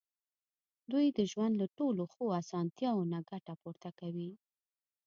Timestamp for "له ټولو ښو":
1.61-2.25